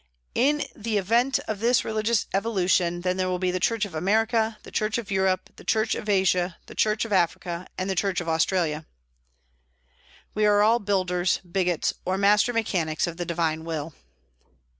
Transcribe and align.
In 0.33 0.65
the 0.75 0.97
event 0.97 1.37
of 1.47 1.59
this 1.59 1.85
religious 1.85 2.25
evolution 2.33 3.01
then 3.01 3.17
there 3.17 3.29
will 3.29 3.37
be 3.37 3.51
the 3.51 3.59
Church 3.59 3.85
of 3.85 3.93
America, 3.93 4.57
the 4.63 4.71
Church 4.71 4.97
of 4.97 5.11
Europe, 5.11 5.51
the 5.57 5.63
Church 5.63 5.93
of 5.93 6.09
Asia, 6.09 6.57
the 6.65 6.73
Church 6.73 7.05
of 7.05 7.13
Africa, 7.13 7.67
and 7.77 7.87
the 7.87 7.93
Church 7.93 8.19
of 8.19 8.27
Australia. 8.27 8.87
We 10.33 10.47
are 10.47 10.63
all 10.63 10.79
builders, 10.79 11.39
bigots, 11.47 11.93
or 12.03 12.17
master 12.17 12.51
mechanics 12.51 13.05
of 13.05 13.17
the 13.17 13.25
divine 13.25 13.63
will. 13.63 13.93